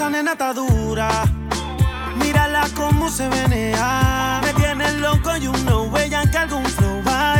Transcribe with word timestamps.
esa 0.00 0.08
nena 0.08 0.32
está 0.32 0.54
dura. 0.54 1.10
Mírala 2.16 2.66
cómo 2.74 3.10
se 3.10 3.28
venea. 3.28 4.40
Me 4.42 4.54
tiene 4.54 4.92
loco 4.94 5.36
y 5.36 5.40
you 5.40 5.52
know, 5.64 5.94
ella 5.98 6.22
que 6.30 6.38
algún 6.38 6.64
flow 6.64 7.02
va 7.06 7.39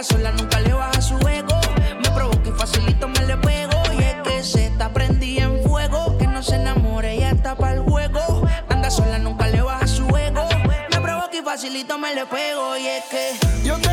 anda 0.00 0.14
sola, 0.14 0.32
nunca 0.32 0.60
le 0.60 0.72
baja 0.72 1.02
su 1.02 1.14
ego. 1.28 1.60
Me 2.02 2.10
provoca 2.10 2.48
y 2.48 2.52
facilito 2.52 3.06
me 3.08 3.20
le 3.26 3.36
pego. 3.36 3.82
Y 3.98 4.02
es 4.02 4.14
que 4.24 4.42
se 4.42 4.66
está 4.66 4.90
prendida 4.94 5.42
en 5.42 5.62
fuego. 5.62 6.16
Que 6.16 6.26
no 6.26 6.42
se 6.42 6.56
enamore, 6.56 7.12
ella 7.16 7.30
está 7.30 7.54
para 7.54 7.74
el 7.74 7.80
juego. 7.80 8.46
Anda 8.70 8.90
sola, 8.90 9.18
nunca 9.18 9.46
le 9.48 9.60
baja 9.60 9.86
su 9.86 10.06
ego. 10.16 10.48
Me 10.90 11.00
provoca 11.00 11.36
y 11.36 11.42
facilito 11.42 11.98
me 11.98 12.14
le 12.14 12.24
pego. 12.24 12.78
Y 12.78 12.86
es 12.86 13.04
que 13.10 13.66
yo 13.66 13.76
te 13.78 13.89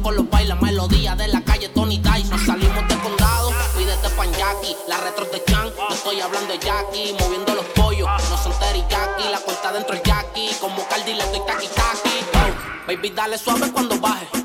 con 0.00 0.16
los 0.16 0.30
bailes. 0.30 0.60
Melodía 0.60 1.14
de 1.16 1.28
la 1.28 1.42
calle 1.42 1.68
Tony. 1.68 1.98
Nos 1.98 2.46
salimos 2.46 2.88
de 2.88 2.96
condado. 2.98 3.52
Pídete 3.76 4.08
pan 4.10 4.32
Jackie. 4.32 4.76
La 4.88 4.98
retro 4.98 5.24
de 5.26 5.42
Chan. 5.44 5.70
No 5.88 5.94
estoy 5.94 6.20
hablando 6.20 6.52
de 6.52 6.58
Jackie. 6.58 7.14
Moviendo 7.18 7.54
los 7.54 7.64
pollos. 7.66 8.08
No 8.30 8.38
son 8.38 8.52
teriyaki. 8.58 9.28
La 9.30 9.38
cuenta 9.40 9.72
dentro 9.72 9.94
el 9.94 10.02
Jackie. 10.02 10.50
Como 10.60 10.86
Cardi 10.88 11.14
le 11.14 11.24
doy 11.26 11.40
taqui 11.46 11.66
taqui. 11.68 12.10
Baby, 12.86 13.10
dale 13.10 13.38
suave 13.38 13.70
cuando 13.72 13.98
baje. 14.00 14.41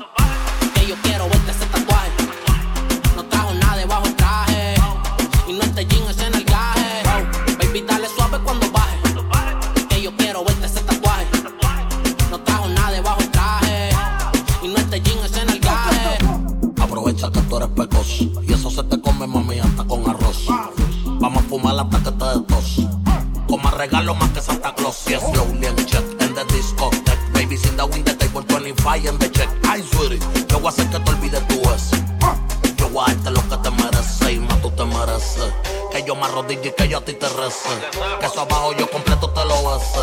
Que 38.20 38.26
eso 38.26 38.42
abajo 38.42 38.74
yo 38.74 38.90
completo 38.90 39.30
te 39.30 39.44
lo 39.46 39.54
bese. 39.70 40.00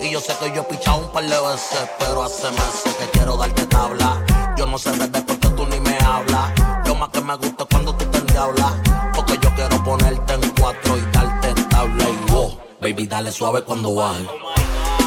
Y 0.00 0.10
yo 0.10 0.20
sé 0.20 0.34
que 0.40 0.52
yo 0.52 0.62
he 0.62 0.64
pichado 0.64 0.98
un 0.98 1.12
par 1.12 1.22
de 1.22 1.40
veces, 1.40 1.88
pero 1.96 2.24
hace 2.24 2.50
meses 2.50 2.94
que 2.98 3.06
quiero 3.10 3.36
darte 3.36 3.66
tabla. 3.66 4.24
Yo 4.56 4.66
no 4.66 4.76
sé 4.78 4.90
desde 4.90 5.22
por 5.22 5.38
qué 5.38 5.48
tú 5.50 5.64
ni 5.66 5.78
me 5.78 5.96
hablas. 5.98 6.52
Lo 6.86 6.96
más 6.96 7.10
que 7.10 7.20
me 7.20 7.36
gusta 7.36 7.62
es 7.62 7.68
cuando 7.70 7.94
tú 7.94 8.04
te 8.06 8.18
endiablas. 8.18 8.72
Porque 9.14 9.38
yo 9.40 9.54
quiero 9.54 9.84
ponerte 9.84 10.34
en 10.34 10.50
cuatro 10.58 10.96
y 10.96 11.00
darte 11.12 11.54
tabla 11.70 12.04
y 12.08 12.32
wow. 12.32 12.58
Baby, 12.80 13.06
dale 13.06 13.30
suave 13.30 13.62
cuando 13.62 13.94
baje. 13.94 14.26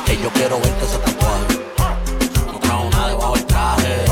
Que 0.05 0.17
yo 0.17 0.29
quiero 0.29 0.60
verte 0.60 0.86
ese 0.86 0.98
tatuaje. 0.98 2.53
No 2.53 2.60
trajo 2.60 2.89
nada 2.91 3.07
debajo 3.10 3.33
del 3.33 3.45
traje. 3.48 4.05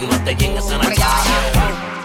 Y 0.00 0.06
no 0.06 0.24
te 0.24 0.36
llegues 0.36 0.70
en 0.70 0.80
el 0.80 0.94
traje. 0.94 1.79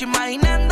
your 0.00 0.10
mind? 0.10 0.67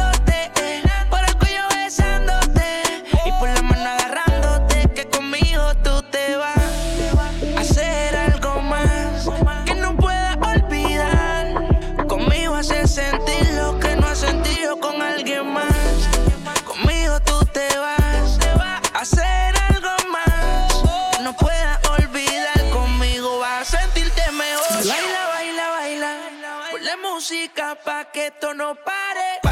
nobody. 28.66 29.45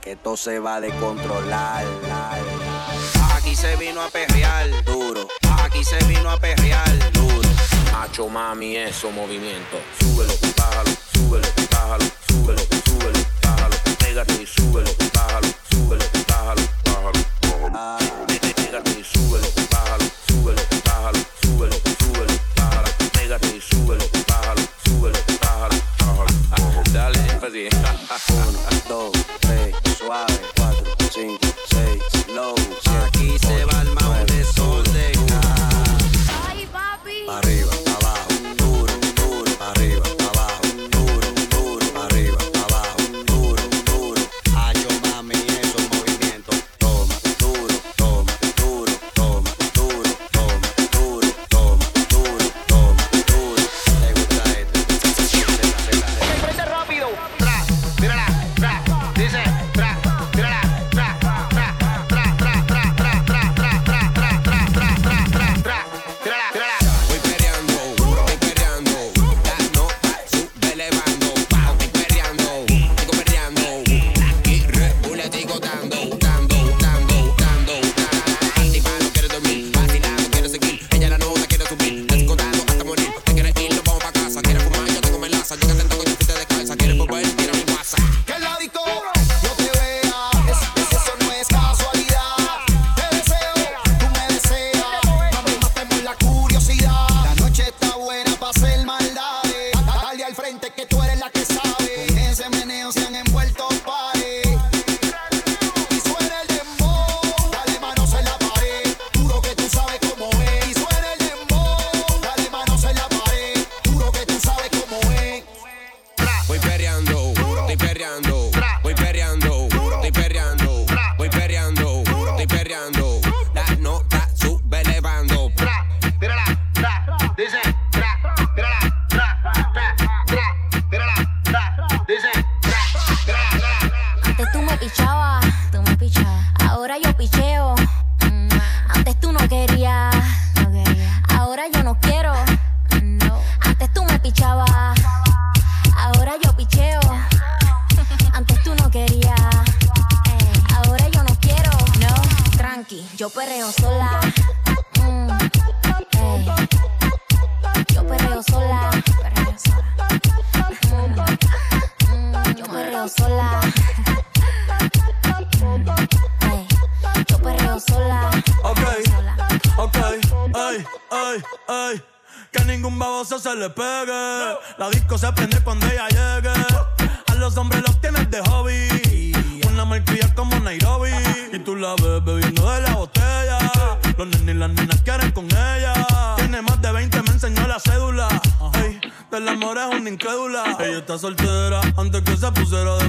que 0.00 0.12
esto 0.12 0.36
se 0.36 0.58
va 0.58 0.76
a 0.76 0.80
descontrolar. 0.80 1.84
Aquí 3.34 3.54
se 3.54 3.76
vino 3.76 4.02
a 4.02 4.08
perrear 4.08 4.66
duro. 4.84 5.26
Aquí 5.62 5.82
se 5.84 5.98
vino 6.04 6.30
a 6.30 6.38
perrear 6.38 7.12
duro. 7.12 7.48
Hacho 7.96 8.28
mami, 8.28 8.76
eso 8.76 9.10
movimiento. 9.10 9.78
Súbelo. 9.98 10.57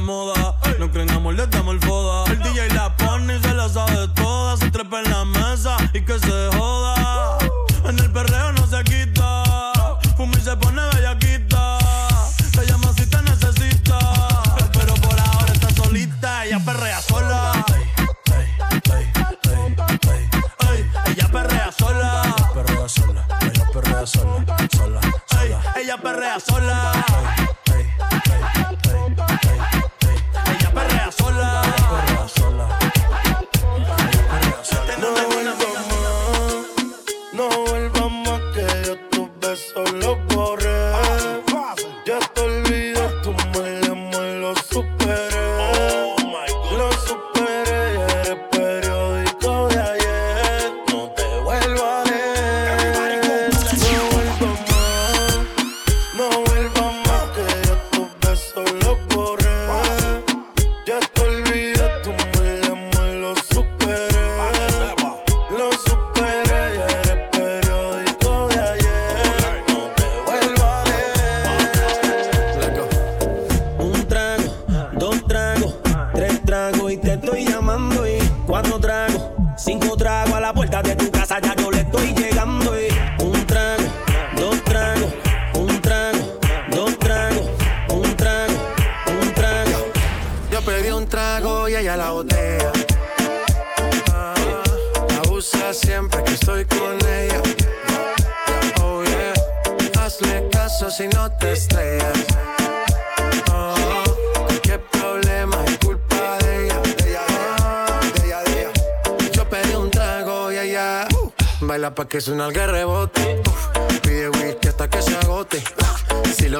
moda. 0.01 0.55
No 0.79 0.91
creen 0.91 1.09
amor, 1.11 1.35
les 1.35 1.49
damos 1.49 1.73
el 1.75 1.81
foda. 1.81 2.28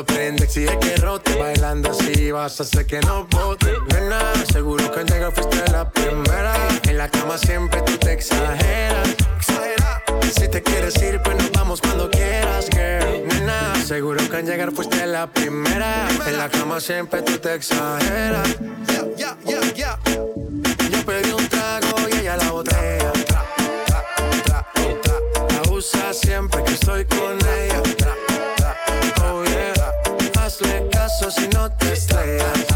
prende, 0.05 0.45
exige 0.45 0.77
que 0.79 0.95
rote. 0.97 1.35
Bailando 1.35 1.91
así 1.91 2.31
vas 2.31 2.59
a 2.59 2.63
hacer 2.63 2.85
que 2.85 2.99
no 3.01 3.25
bote. 3.25 3.73
Nena, 3.93 4.19
seguro 4.51 4.91
que 4.91 4.99
al 4.99 5.05
llegar 5.05 5.33
fuiste 5.33 5.71
la 5.71 5.89
primera. 5.89 6.53
En 6.83 6.97
la 6.97 7.09
cama 7.09 7.37
siempre 7.37 7.81
tú 7.81 7.97
te 7.97 8.13
exageras. 8.13 9.09
Si 10.37 10.47
te 10.47 10.61
quieres 10.61 11.01
ir, 11.01 11.21
pues 11.23 11.37
nos 11.37 11.51
vamos 11.51 11.81
cuando 11.81 12.09
quieras, 12.09 12.67
girl. 12.71 13.27
Nena, 13.27 13.75
seguro 13.85 14.27
que 14.29 14.37
al 14.37 14.45
llegar 14.45 14.71
fuiste 14.71 15.05
la 15.05 15.27
primera. 15.27 16.07
En 16.27 16.37
la 16.37 16.49
cama 16.49 16.79
siempre 16.79 17.21
tú 17.21 17.37
te 17.37 17.55
exageras. 17.55 18.47
Yeah, 18.87 19.05
yeah, 19.17 19.37
yeah, 19.45 19.73
yeah. 19.73 19.99
Yo 20.89 21.05
pedí 21.05 21.31
un 21.31 21.47
trago 21.47 21.95
y 22.11 22.17
ella 22.17 22.37
la 22.37 22.51
botella. 22.51 23.11
La 24.47 25.71
usa 25.71 26.13
siempre 26.13 26.63
que 26.63 26.73
estoy 26.73 27.05
con 27.05 27.37
ella 27.37 27.81
si 31.31 31.47
no 31.49 31.69
te 31.69 31.93
estrellas. 31.93 32.68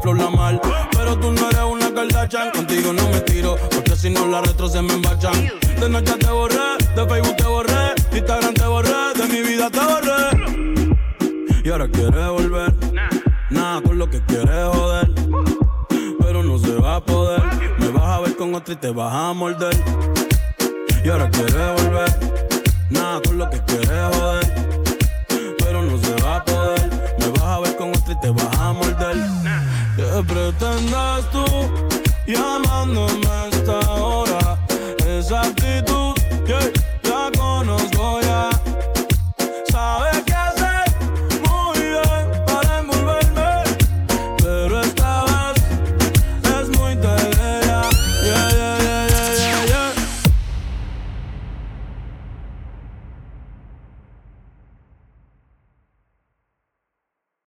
Pero 0.00 1.18
tú 1.18 1.30
no 1.30 1.48
eres 1.50 1.62
una 1.62 1.94
Kardashian, 1.94 2.50
contigo 2.50 2.92
no 2.92 3.08
me 3.10 3.20
tiro, 3.20 3.56
porque 3.70 3.94
si 3.94 4.10
no 4.10 4.26
la 4.26 4.40
retro 4.40 4.68
se 4.68 4.82
me 4.82 4.92
embachan. 4.94 5.50
De 5.78 5.88
noche 5.88 6.14
te 6.16 6.26
borré, 6.26 6.76
de 6.96 7.06
Facebook 7.06 7.36
te 7.36 7.44
borré, 7.44 7.94
de 8.10 8.18
Instagram 8.18 8.54
te 8.54 8.66
borré, 8.66 8.90
de 9.16 9.26
mi 9.28 9.48
vida 9.48 9.70
te 9.70 9.78
borré. 9.78 11.62
Y 11.62 11.70
ahora 11.70 11.88
quieres 11.88 12.28
volver, 12.28 12.74
nada 13.50 13.80
con 13.82 13.98
lo 13.98 14.10
que 14.10 14.20
quieres 14.24 14.68
joder. 14.72 15.10
Pero 16.20 16.42
no 16.42 16.58
se 16.58 16.74
va 16.74 16.96
a 16.96 17.00
poder, 17.04 17.42
me 17.78 17.88
vas 17.88 18.04
a 18.04 18.20
ver 18.20 18.36
con 18.36 18.54
otro 18.54 18.74
y 18.74 18.76
te 18.76 18.90
vas 18.90 19.14
a 19.14 19.32
morder. 19.32 19.76
Y 21.04 21.08
ahora 21.08 21.30
quieres 21.30 21.82
volver, 21.82 22.18
nada 22.90 23.20
con 23.22 23.38
lo 23.38 23.48
que 23.48 23.60
quieres 23.62 24.16
joder. 24.16 24.74
Pero 25.58 25.82
no 25.82 25.96
se 25.98 26.14
va 26.22 26.36
a 26.36 26.44
poder, 26.44 26.90
me 27.20 27.28
vas 27.28 27.42
a 27.42 27.60
ver 27.60 27.76
con 27.76 27.90
otra 27.90 28.12
y 28.12 28.20
te 28.20 28.30
vas 28.30 28.58
a 28.58 28.72
morder 28.72 28.93
pretendas 30.22 31.28
tú? 31.32 31.44
Ya 32.26 32.58